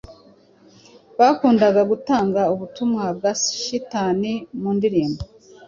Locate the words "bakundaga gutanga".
1.19-2.41